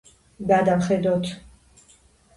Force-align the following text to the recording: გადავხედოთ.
გადავხედოთ. 0.51 1.31